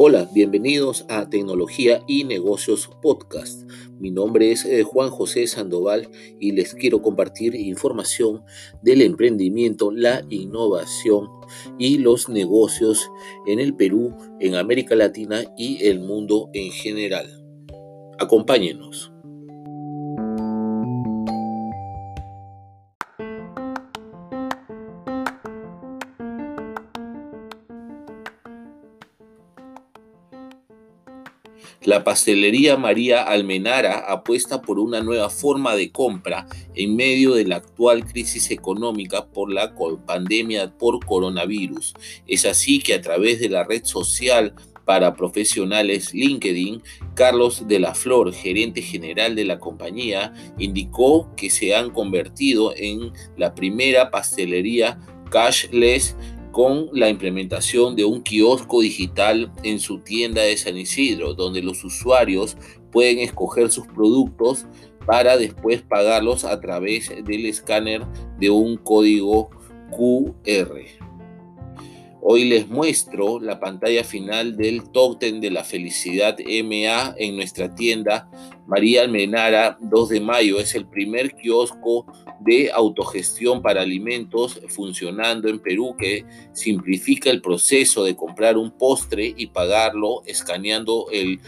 [0.00, 3.68] Hola, bienvenidos a Tecnología y Negocios Podcast.
[3.98, 8.44] Mi nombre es eh, Juan José Sandoval y les quiero compartir información
[8.80, 11.26] del emprendimiento, la innovación
[11.80, 13.10] y los negocios
[13.48, 17.44] en el Perú, en América Latina y el mundo en general.
[18.20, 19.10] Acompáñenos.
[31.82, 37.56] La pastelería María Almenara apuesta por una nueva forma de compra en medio de la
[37.56, 39.74] actual crisis económica por la
[40.06, 41.94] pandemia por coronavirus.
[42.26, 44.54] Es así que a través de la red social
[44.88, 46.82] para profesionales LinkedIn,
[47.14, 53.12] Carlos de la Flor, gerente general de la compañía, indicó que se han convertido en
[53.36, 54.98] la primera pastelería
[55.30, 56.16] cashless
[56.52, 61.84] con la implementación de un kiosco digital en su tienda de San Isidro, donde los
[61.84, 62.56] usuarios
[62.90, 64.66] pueden escoger sus productos
[65.06, 68.04] para después pagarlos a través del escáner
[68.38, 69.50] de un código
[69.90, 70.80] QR.
[72.20, 78.28] Hoy les muestro la pantalla final del Totem de la Felicidad MA en nuestra tienda
[78.68, 80.60] María Almenara 2 de mayo.
[80.60, 82.06] Es el primer kiosco
[82.40, 89.34] de autogestión para alimentos funcionando en Perú que simplifica el proceso de comprar un postre
[89.34, 91.40] y pagarlo escaneando el,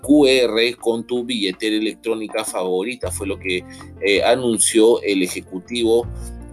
[0.00, 3.10] QR con tu billetera electrónica favorita.
[3.10, 3.64] Fue lo que
[4.00, 6.06] eh, anunció el ejecutivo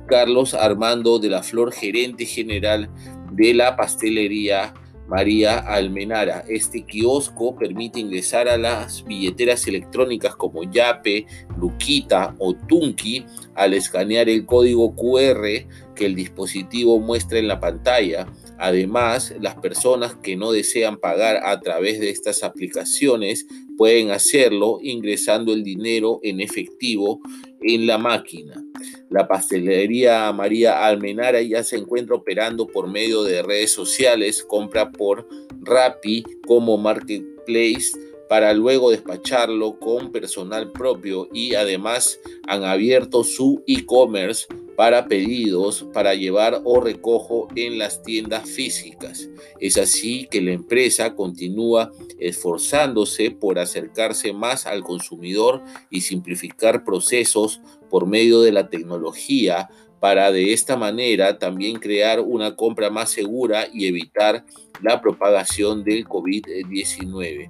[0.07, 2.89] Carlos Armando de la Flor, gerente general
[3.31, 4.73] de la pastelería
[5.07, 6.43] María Almenara.
[6.47, 11.25] Este kiosco permite ingresar a las billeteras electrónicas como Yape,
[11.57, 18.27] Luquita o Tunki al escanear el código QR que el dispositivo muestra en la pantalla.
[18.57, 23.47] Además, las personas que no desean pagar a través de estas aplicaciones
[23.77, 27.21] pueden hacerlo ingresando el dinero en efectivo
[27.61, 28.63] en la máquina.
[29.09, 35.27] La pastelería María Almenara ya se encuentra operando por medio de redes sociales, compra por
[35.61, 37.91] Rappi como marketplace
[38.29, 46.13] para luego despacharlo con personal propio y además han abierto su e-commerce para pedidos para
[46.13, 49.27] llevar o recojo en las tiendas físicas.
[49.59, 57.59] Es así que la empresa continúa esforzándose por acercarse más al consumidor y simplificar procesos
[57.89, 59.67] por medio de la tecnología
[59.99, 64.45] para de esta manera también crear una compra más segura y evitar
[64.83, 67.49] la propagación del COVID-19.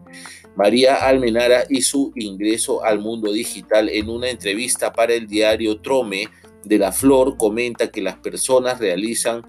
[0.55, 6.29] María Almenara y su ingreso al mundo digital en una entrevista para el diario Trome
[6.67, 9.43] de la Flor comenta que las personas realizan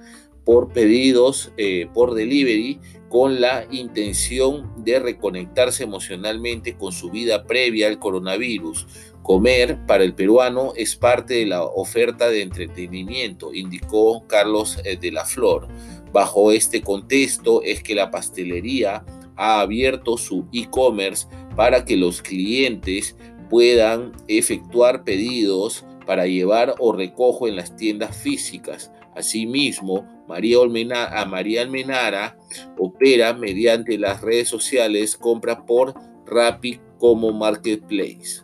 [0.45, 2.81] por pedidos eh, por delivery
[3.11, 8.87] con la intención de reconectarse emocionalmente con su vida previa al coronavirus.
[9.23, 15.13] Comer para el peruano es parte de la oferta de entretenimiento, indicó Carlos eh, de
[15.13, 15.69] la Flor.
[16.13, 19.05] Bajo este contexto es que la pastelería
[19.37, 21.27] ha abierto su e-commerce
[21.57, 23.17] para que los clientes
[23.51, 28.91] puedan efectuar pedidos para llevar o recojo en las tiendas físicas.
[29.15, 30.57] Asimismo, María,
[31.05, 32.39] a María Almenara
[32.79, 35.93] opera mediante las redes sociales compra por
[36.25, 38.41] Rappi como marketplace.